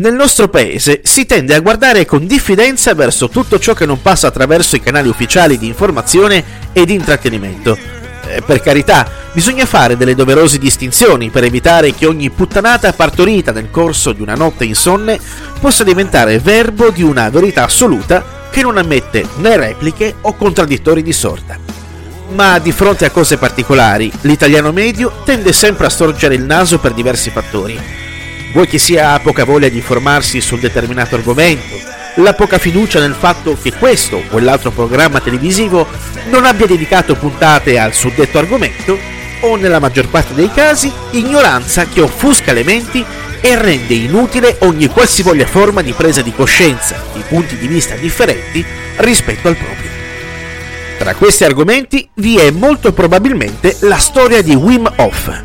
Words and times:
Nel 0.00 0.14
nostro 0.14 0.48
paese 0.48 1.02
si 1.04 1.26
tende 1.26 1.54
a 1.54 1.60
guardare 1.60 2.06
con 2.06 2.26
diffidenza 2.26 2.94
verso 2.94 3.28
tutto 3.28 3.58
ciò 3.58 3.74
che 3.74 3.84
non 3.84 4.00
passa 4.00 4.28
attraverso 4.28 4.74
i 4.74 4.80
canali 4.80 5.10
ufficiali 5.10 5.58
di 5.58 5.66
informazione 5.66 6.42
e 6.72 6.86
di 6.86 6.94
intrattenimento. 6.94 7.76
Eh, 8.26 8.40
per 8.40 8.62
carità, 8.62 9.06
bisogna 9.34 9.66
fare 9.66 9.98
delle 9.98 10.14
doverose 10.14 10.56
distinzioni 10.56 11.28
per 11.28 11.44
evitare 11.44 11.92
che 11.92 12.06
ogni 12.06 12.30
puttanata 12.30 12.94
partorita 12.94 13.52
nel 13.52 13.70
corso 13.70 14.12
di 14.12 14.22
una 14.22 14.34
notte 14.34 14.64
insonne 14.64 15.20
possa 15.60 15.84
diventare 15.84 16.38
verbo 16.38 16.88
di 16.88 17.02
una 17.02 17.28
verità 17.28 17.64
assoluta 17.64 18.48
che 18.50 18.62
non 18.62 18.78
ammette 18.78 19.26
né 19.36 19.54
repliche 19.58 20.14
o 20.22 20.34
contraddittori 20.34 21.02
di 21.02 21.12
sorta. 21.12 21.58
Ma 22.30 22.58
di 22.58 22.72
fronte 22.72 23.04
a 23.04 23.10
cose 23.10 23.36
particolari, 23.36 24.10
l'italiano 24.22 24.72
medio 24.72 25.12
tende 25.26 25.52
sempre 25.52 25.84
a 25.84 25.90
storgere 25.90 26.36
il 26.36 26.44
naso 26.44 26.78
per 26.78 26.94
diversi 26.94 27.28
fattori 27.28 28.08
Vuoi 28.52 28.66
che 28.66 28.78
sia 28.78 29.18
poca 29.20 29.44
voglia 29.44 29.68
di 29.68 29.76
informarsi 29.76 30.40
sul 30.40 30.58
determinato 30.58 31.14
argomento, 31.14 31.78
la 32.16 32.34
poca 32.34 32.58
fiducia 32.58 32.98
nel 32.98 33.14
fatto 33.14 33.56
che 33.60 33.72
questo 33.72 34.16
o 34.16 34.22
quell'altro 34.28 34.72
programma 34.72 35.20
televisivo 35.20 35.86
non 36.30 36.44
abbia 36.44 36.66
dedicato 36.66 37.14
puntate 37.14 37.78
al 37.78 37.94
suddetto 37.94 38.38
argomento, 38.38 38.98
o 39.42 39.56
nella 39.56 39.78
maggior 39.78 40.08
parte 40.08 40.34
dei 40.34 40.50
casi 40.52 40.92
ignoranza 41.12 41.86
che 41.86 42.00
offusca 42.00 42.52
le 42.52 42.64
menti 42.64 43.04
e 43.40 43.56
rende 43.56 43.94
inutile 43.94 44.56
ogni 44.60 44.88
qualsivoglia 44.88 45.46
forma 45.46 45.80
di 45.80 45.92
presa 45.92 46.20
di 46.20 46.32
coscienza 46.32 47.02
di 47.14 47.22
punti 47.26 47.56
di 47.56 47.66
vista 47.66 47.94
differenti 47.94 48.64
rispetto 48.96 49.48
al 49.48 49.56
proprio. 49.56 49.88
Tra 50.98 51.14
questi 51.14 51.44
argomenti 51.44 52.06
vi 52.14 52.36
è 52.36 52.50
molto 52.50 52.92
probabilmente 52.92 53.76
la 53.80 53.96
storia 53.96 54.42
di 54.42 54.54
Wim 54.54 54.92
Hof, 54.96 55.42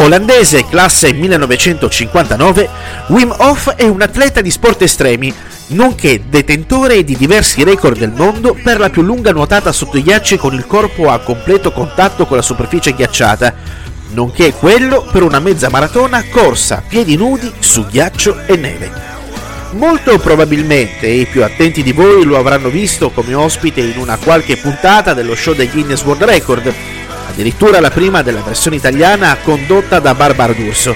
Olandese 0.00 0.64
classe 0.64 1.12
1959, 1.12 2.68
Wim 3.08 3.34
Hof 3.36 3.74
è 3.74 3.86
un 3.86 4.00
atleta 4.00 4.40
di 4.40 4.50
sport 4.50 4.80
estremi, 4.80 5.32
nonché 5.68 6.22
detentore 6.26 7.04
di 7.04 7.16
diversi 7.18 7.62
record 7.64 7.98
del 7.98 8.10
mondo 8.10 8.56
per 8.62 8.78
la 8.78 8.88
più 8.88 9.02
lunga 9.02 9.30
nuotata 9.30 9.72
sotto 9.72 9.98
i 9.98 10.02
ghiacci 10.02 10.38
con 10.38 10.54
il 10.54 10.66
corpo 10.66 11.10
a 11.10 11.18
completo 11.18 11.70
contatto 11.70 12.24
con 12.24 12.38
la 12.38 12.42
superficie 12.42 12.94
ghiacciata, 12.94 13.54
nonché 14.12 14.54
quello 14.54 15.06
per 15.12 15.22
una 15.22 15.38
mezza 15.38 15.68
maratona 15.68 16.24
corsa 16.30 16.78
a 16.78 16.82
piedi 16.88 17.16
nudi 17.16 17.52
su 17.58 17.84
ghiaccio 17.84 18.46
e 18.46 18.56
neve. 18.56 18.90
Molto 19.72 20.18
probabilmente 20.18 21.08
i 21.08 21.26
più 21.26 21.44
attenti 21.44 21.82
di 21.82 21.92
voi 21.92 22.24
lo 22.24 22.38
avranno 22.38 22.70
visto 22.70 23.10
come 23.10 23.34
ospite 23.34 23.82
in 23.82 23.98
una 23.98 24.16
qualche 24.16 24.56
puntata 24.56 25.12
dello 25.12 25.34
show 25.34 25.54
del 25.54 25.70
Guinness 25.70 26.02
World 26.04 26.24
Record, 26.24 26.74
addirittura 27.40 27.80
la 27.80 27.90
prima 27.90 28.20
della 28.20 28.42
versione 28.42 28.76
italiana 28.76 29.36
condotta 29.42 29.98
da 29.98 30.14
Barbara 30.14 30.52
D'Urso, 30.52 30.94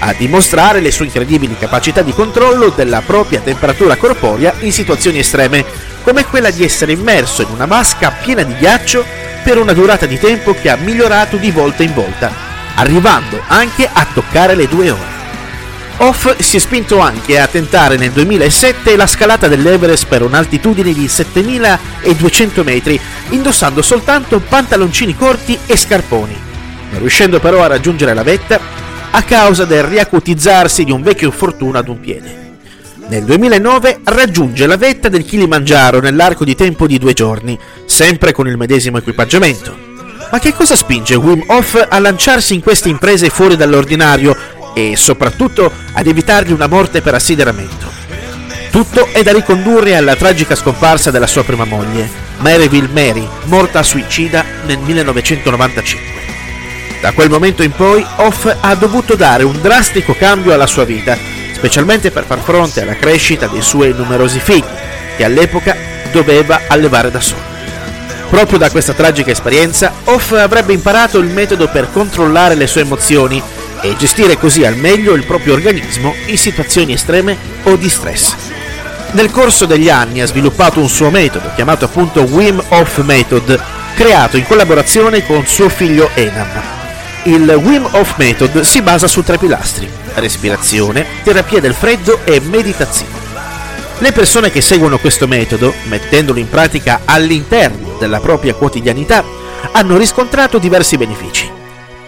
a 0.00 0.12
dimostrare 0.12 0.80
le 0.80 0.90
sue 0.90 1.06
incredibili 1.06 1.56
capacità 1.56 2.02
di 2.02 2.12
controllo 2.12 2.68
della 2.68 3.00
propria 3.00 3.40
temperatura 3.40 3.96
corporea 3.96 4.52
in 4.60 4.72
situazioni 4.72 5.20
estreme, 5.20 5.64
come 6.02 6.26
quella 6.26 6.50
di 6.50 6.62
essere 6.62 6.92
immerso 6.92 7.40
in 7.42 7.48
una 7.50 7.64
vasca 7.64 8.10
piena 8.22 8.42
di 8.42 8.54
ghiaccio 8.54 9.02
per 9.42 9.56
una 9.56 9.72
durata 9.72 10.04
di 10.04 10.18
tempo 10.18 10.52
che 10.52 10.68
ha 10.68 10.76
migliorato 10.76 11.36
di 11.36 11.50
volta 11.50 11.82
in 11.82 11.94
volta, 11.94 12.30
arrivando 12.74 13.40
anche 13.46 13.88
a 13.90 14.06
toccare 14.12 14.54
le 14.54 14.68
due 14.68 14.90
ore. 14.90 15.17
Off 16.00 16.38
si 16.38 16.58
è 16.58 16.60
spinto 16.60 17.00
anche 17.00 17.40
a 17.40 17.48
tentare 17.48 17.96
nel 17.96 18.12
2007 18.12 18.94
la 18.94 19.08
scalata 19.08 19.48
dell'Everest 19.48 20.06
per 20.06 20.22
un'altitudine 20.22 20.92
di 20.92 21.08
7200 21.08 22.62
metri, 22.62 23.00
indossando 23.30 23.82
soltanto 23.82 24.38
pantaloncini 24.38 25.16
corti 25.16 25.58
e 25.66 25.76
scarponi, 25.76 26.36
non 26.90 27.00
riuscendo 27.00 27.40
però 27.40 27.64
a 27.64 27.66
raggiungere 27.66 28.14
la 28.14 28.22
vetta 28.22 28.60
a 29.10 29.22
causa 29.22 29.64
del 29.64 29.82
riacutizzarsi 29.82 30.84
di 30.84 30.92
un 30.92 31.02
vecchio 31.02 31.26
infortunio 31.26 31.80
ad 31.80 31.88
un 31.88 31.98
piede. 31.98 32.46
Nel 33.08 33.24
2009 33.24 34.00
raggiunge 34.04 34.66
la 34.68 34.76
vetta 34.76 35.08
del 35.08 35.24
Kilimangiaro 35.24 35.98
nell'arco 35.98 36.44
di 36.44 36.54
tempo 36.54 36.86
di 36.86 36.98
due 36.98 37.12
giorni, 37.12 37.58
sempre 37.86 38.30
con 38.30 38.46
il 38.46 38.56
medesimo 38.56 38.98
equipaggiamento. 38.98 39.86
Ma 40.30 40.38
che 40.38 40.52
cosa 40.52 40.76
spinge 40.76 41.14
Wim 41.14 41.42
Hof 41.46 41.86
a 41.88 41.98
lanciarsi 41.98 42.54
in 42.54 42.60
queste 42.60 42.90
imprese 42.90 43.30
fuori 43.30 43.56
dall'ordinario 43.56 44.36
e 44.78 44.96
soprattutto 44.96 45.72
ad 45.92 46.06
evitargli 46.06 46.52
una 46.52 46.68
morte 46.68 47.02
per 47.02 47.14
assideramento. 47.14 47.90
Tutto 48.70 49.08
è 49.10 49.24
da 49.24 49.32
ricondurre 49.32 49.96
alla 49.96 50.14
tragica 50.14 50.54
scomparsa 50.54 51.10
della 51.10 51.26
sua 51.26 51.42
prima 51.42 51.64
moglie, 51.64 52.08
Maryville 52.38 52.88
Mary, 52.92 53.26
morta 53.44 53.82
suicida 53.82 54.44
nel 54.66 54.78
1995. 54.78 56.06
Da 57.00 57.10
quel 57.12 57.28
momento 57.28 57.64
in 57.64 57.72
poi 57.72 58.06
Hoff 58.16 58.54
ha 58.60 58.74
dovuto 58.76 59.16
dare 59.16 59.42
un 59.42 59.60
drastico 59.60 60.14
cambio 60.14 60.52
alla 60.52 60.66
sua 60.68 60.84
vita, 60.84 61.16
specialmente 61.54 62.12
per 62.12 62.24
far 62.24 62.38
fronte 62.38 62.82
alla 62.82 62.94
crescita 62.94 63.48
dei 63.48 63.62
suoi 63.62 63.92
numerosi 63.92 64.38
figli, 64.38 64.62
che 65.16 65.24
all'epoca 65.24 65.76
doveva 66.12 66.62
allevare 66.68 67.10
da 67.10 67.20
solo. 67.20 67.56
Proprio 68.30 68.58
da 68.58 68.70
questa 68.70 68.92
tragica 68.92 69.30
esperienza, 69.30 69.92
Hoff 70.04 70.32
avrebbe 70.32 70.72
imparato 70.72 71.18
il 71.18 71.28
metodo 71.28 71.66
per 71.68 71.88
controllare 71.90 72.54
le 72.54 72.66
sue 72.66 72.82
emozioni 72.82 73.42
e 73.80 73.96
gestire 73.96 74.38
così 74.38 74.64
al 74.64 74.76
meglio 74.76 75.14
il 75.14 75.24
proprio 75.24 75.54
organismo 75.54 76.14
in 76.26 76.38
situazioni 76.38 76.92
estreme 76.92 77.36
o 77.64 77.76
di 77.76 77.88
stress. 77.88 78.34
Nel 79.12 79.30
corso 79.30 79.64
degli 79.64 79.88
anni 79.88 80.20
ha 80.20 80.26
sviluppato 80.26 80.80
un 80.80 80.88
suo 80.88 81.10
metodo, 81.10 81.50
chiamato 81.54 81.86
appunto 81.86 82.22
Wim 82.22 82.62
Hof 82.68 83.02
Method, 83.02 83.60
creato 83.94 84.36
in 84.36 84.46
collaborazione 84.46 85.24
con 85.24 85.46
suo 85.46 85.68
figlio 85.68 86.10
Enam. 86.14 86.48
Il 87.24 87.48
Wim 87.50 87.88
Hof 87.90 88.14
Method 88.16 88.60
si 88.60 88.82
basa 88.82 89.06
su 89.06 89.22
tre 89.22 89.38
pilastri, 89.38 89.88
respirazione, 90.14 91.06
terapia 91.22 91.60
del 91.60 91.74
freddo 91.74 92.20
e 92.24 92.40
meditazione. 92.40 93.12
Le 93.98 94.12
persone 94.12 94.50
che 94.50 94.60
seguono 94.60 94.98
questo 94.98 95.26
metodo, 95.26 95.74
mettendolo 95.84 96.38
in 96.38 96.48
pratica 96.48 97.00
all'interno 97.04 97.96
della 97.98 98.20
propria 98.20 98.54
quotidianità, 98.54 99.24
hanno 99.72 99.96
riscontrato 99.96 100.58
diversi 100.58 100.96
benefici. 100.96 101.57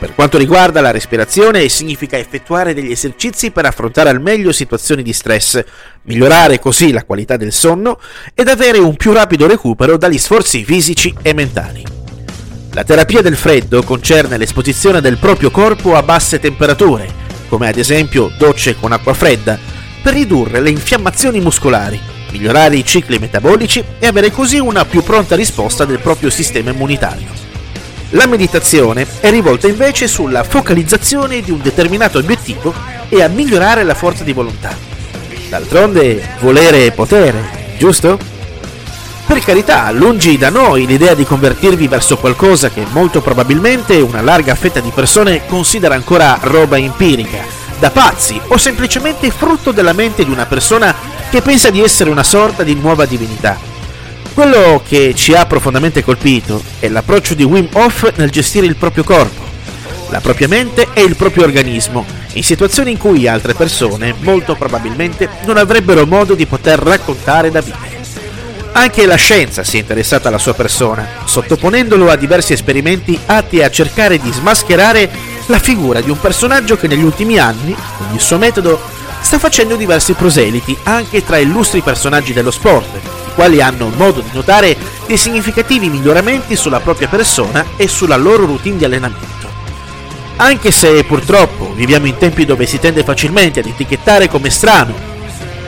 Per 0.00 0.14
quanto 0.14 0.38
riguarda 0.38 0.80
la 0.80 0.92
respirazione, 0.92 1.68
significa 1.68 2.16
effettuare 2.16 2.72
degli 2.72 2.90
esercizi 2.90 3.50
per 3.50 3.66
affrontare 3.66 4.08
al 4.08 4.18
meglio 4.18 4.50
situazioni 4.50 5.02
di 5.02 5.12
stress, 5.12 5.62
migliorare 6.04 6.58
così 6.58 6.90
la 6.90 7.04
qualità 7.04 7.36
del 7.36 7.52
sonno 7.52 8.00
ed 8.32 8.48
avere 8.48 8.78
un 8.78 8.96
più 8.96 9.12
rapido 9.12 9.46
recupero 9.46 9.98
dagli 9.98 10.16
sforzi 10.16 10.64
fisici 10.64 11.14
e 11.20 11.34
mentali. 11.34 11.84
La 12.72 12.82
terapia 12.82 13.20
del 13.20 13.36
freddo 13.36 13.82
concerne 13.82 14.38
l'esposizione 14.38 15.02
del 15.02 15.18
proprio 15.18 15.50
corpo 15.50 15.94
a 15.94 16.02
basse 16.02 16.40
temperature, 16.40 17.06
come 17.50 17.68
ad 17.68 17.76
esempio 17.76 18.32
docce 18.38 18.76
con 18.76 18.92
acqua 18.92 19.12
fredda, 19.12 19.58
per 20.02 20.14
ridurre 20.14 20.60
le 20.60 20.70
infiammazioni 20.70 21.40
muscolari, 21.40 22.00
migliorare 22.32 22.76
i 22.76 22.86
cicli 22.86 23.18
metabolici 23.18 23.84
e 23.98 24.06
avere 24.06 24.30
così 24.30 24.58
una 24.58 24.86
più 24.86 25.02
pronta 25.02 25.36
risposta 25.36 25.84
del 25.84 25.98
proprio 25.98 26.30
sistema 26.30 26.70
immunitario. 26.70 27.49
La 28.14 28.26
meditazione 28.26 29.06
è 29.20 29.30
rivolta 29.30 29.68
invece 29.68 30.08
sulla 30.08 30.42
focalizzazione 30.42 31.42
di 31.42 31.52
un 31.52 31.60
determinato 31.62 32.18
obiettivo 32.18 32.74
e 33.08 33.22
a 33.22 33.28
migliorare 33.28 33.84
la 33.84 33.94
forza 33.94 34.24
di 34.24 34.32
volontà. 34.32 34.76
D'altronde, 35.48 36.30
volere 36.40 36.86
è 36.86 36.92
potere, 36.92 37.74
giusto? 37.78 38.18
Per 39.26 39.38
carità, 39.44 39.88
lungi 39.92 40.36
da 40.36 40.50
noi 40.50 40.86
l'idea 40.86 41.14
di 41.14 41.24
convertirvi 41.24 41.86
verso 41.86 42.16
qualcosa 42.16 42.70
che 42.70 42.84
molto 42.90 43.20
probabilmente 43.20 44.00
una 44.00 44.22
larga 44.22 44.56
fetta 44.56 44.80
di 44.80 44.90
persone 44.92 45.46
considera 45.46 45.94
ancora 45.94 46.36
roba 46.40 46.78
empirica, 46.78 47.44
da 47.78 47.90
pazzi 47.90 48.40
o 48.48 48.56
semplicemente 48.56 49.30
frutto 49.30 49.70
della 49.70 49.92
mente 49.92 50.24
di 50.24 50.30
una 50.32 50.46
persona 50.46 50.92
che 51.30 51.42
pensa 51.42 51.70
di 51.70 51.80
essere 51.80 52.10
una 52.10 52.24
sorta 52.24 52.64
di 52.64 52.74
nuova 52.74 53.06
divinità. 53.06 53.69
Quello 54.34 54.82
che 54.86 55.12
ci 55.14 55.34
ha 55.34 55.44
profondamente 55.44 56.02
colpito 56.02 56.62
è 56.78 56.88
l'approccio 56.88 57.34
di 57.34 57.42
Wim 57.42 57.68
Hof 57.72 58.12
nel 58.16 58.30
gestire 58.30 58.64
il 58.64 58.76
proprio 58.76 59.04
corpo, 59.04 59.42
la 60.08 60.20
propria 60.20 60.48
mente 60.48 60.88
e 60.94 61.02
il 61.02 61.16
proprio 61.16 61.44
organismo, 61.44 62.06
in 62.34 62.42
situazioni 62.42 62.92
in 62.92 62.96
cui 62.96 63.26
altre 63.26 63.54
persone 63.54 64.14
molto 64.20 64.54
probabilmente 64.54 65.28
non 65.44 65.56
avrebbero 65.56 66.06
modo 66.06 66.34
di 66.34 66.46
poter 66.46 66.78
raccontare 66.78 67.50
da 67.50 67.60
vivere. 67.60 67.98
Anche 68.72 69.04
la 69.04 69.16
scienza 69.16 69.64
si 69.64 69.76
è 69.76 69.80
interessata 69.80 70.28
alla 70.28 70.38
sua 70.38 70.54
persona, 70.54 71.06
sottoponendolo 71.24 72.08
a 72.08 72.16
diversi 72.16 72.52
esperimenti 72.52 73.18
atti 73.26 73.62
a 73.62 73.68
cercare 73.68 74.18
di 74.18 74.32
smascherare 74.32 75.10
la 75.46 75.58
figura 75.58 76.00
di 76.00 76.08
un 76.08 76.20
personaggio 76.20 76.76
che 76.76 76.86
negli 76.86 77.02
ultimi 77.02 77.38
anni, 77.38 77.74
con 77.98 78.06
il 78.14 78.20
suo 78.20 78.38
metodo, 78.38 78.80
sta 79.20 79.38
facendo 79.38 79.74
diversi 79.74 80.12
proseliti 80.14 80.74
anche 80.84 81.24
tra 81.24 81.36
illustri 81.36 81.80
personaggi 81.82 82.32
dello 82.32 82.52
sport, 82.52 83.19
quali 83.40 83.62
hanno 83.62 83.90
modo 83.96 84.20
di 84.20 84.28
notare 84.34 84.76
dei 85.06 85.16
significativi 85.16 85.88
miglioramenti 85.88 86.56
sulla 86.56 86.80
propria 86.80 87.08
persona 87.08 87.64
e 87.78 87.88
sulla 87.88 88.18
loro 88.18 88.44
routine 88.44 88.76
di 88.76 88.84
allenamento. 88.84 89.48
Anche 90.36 90.70
se 90.70 91.02
purtroppo 91.04 91.72
viviamo 91.72 92.04
in 92.04 92.18
tempi 92.18 92.44
dove 92.44 92.66
si 92.66 92.78
tende 92.78 93.02
facilmente 93.02 93.60
ad 93.60 93.66
etichettare 93.66 94.28
come 94.28 94.50
strano 94.50 94.92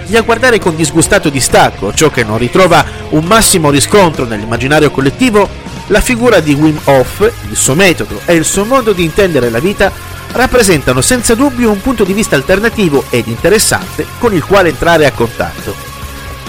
e 0.06 0.14
a 0.18 0.20
guardare 0.20 0.58
con 0.58 0.76
disgustato 0.76 1.30
distacco 1.30 1.94
ciò 1.94 2.10
che 2.10 2.24
non 2.24 2.36
ritrova 2.36 2.84
un 3.08 3.24
massimo 3.24 3.70
riscontro 3.70 4.26
nell'immaginario 4.26 4.90
collettivo, 4.90 5.48
la 5.86 6.02
figura 6.02 6.40
di 6.40 6.52
Wim 6.52 6.78
Hof, 6.84 7.20
il 7.48 7.56
suo 7.56 7.74
metodo 7.74 8.20
e 8.26 8.34
il 8.34 8.44
suo 8.44 8.66
modo 8.66 8.92
di 8.92 9.02
intendere 9.02 9.48
la 9.48 9.60
vita 9.60 9.90
rappresentano 10.32 11.00
senza 11.00 11.34
dubbio 11.34 11.70
un 11.70 11.80
punto 11.80 12.04
di 12.04 12.12
vista 12.12 12.36
alternativo 12.36 13.04
ed 13.08 13.28
interessante 13.28 14.04
con 14.18 14.34
il 14.34 14.44
quale 14.44 14.68
entrare 14.68 15.06
a 15.06 15.12
contatto. 15.12 15.91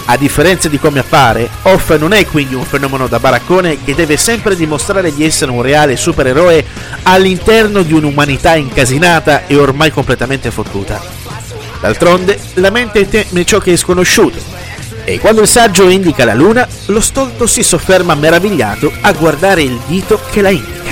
A 0.06 0.18
differenza 0.18 0.68
di 0.68 0.80
come 0.80 1.00
appare, 1.00 1.50
Off 1.62 1.96
non 1.96 2.12
è 2.12 2.26
quindi 2.26 2.56
un 2.56 2.66
fenomeno 2.66 3.08
da 3.08 3.20
baraccone 3.20 3.84
che 3.84 3.96
deve 3.96 4.18
sempre 4.18 4.56
dimostrare 4.56 5.14
di 5.14 5.24
essere 5.24 5.50
un 5.50 5.62
reale 5.62 5.96
supereroe 5.96 6.66
all'interno 7.04 7.84
di 7.84 7.94
un'umanità 7.94 8.56
incasinata 8.56 9.48
e 9.48 9.56
ormai 9.56 9.92
completamente 9.92 10.52
fottuta. 10.52 11.02
D'altronde, 11.80 12.38
la 12.56 12.70
mente 12.70 13.08
teme 13.08 13.46
ciò 13.46 13.60
che 13.60 13.74
è 13.74 13.78
sconosciuto, 13.78 14.40
e 15.06 15.20
quando 15.20 15.42
il 15.42 15.48
saggio 15.48 15.90
indica 15.90 16.26
la 16.26 16.34
luna, 16.34 16.68
lo 16.88 17.02
stolto 17.02 17.48
si 17.48 17.64
sofferma 17.64 18.14
meravigliato 18.14 18.92
a 19.02 19.12
guardare 19.14 19.64
il 19.64 19.80
dito 19.88 20.20
che 20.32 20.42
la 20.42 20.50
indica. 20.50 20.83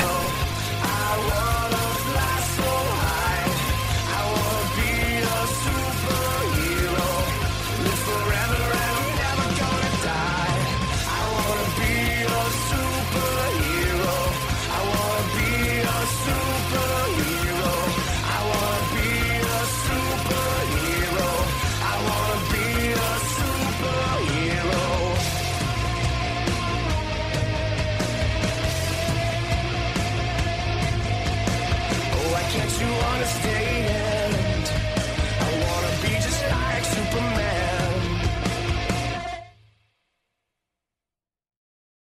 stay 33.25 33.70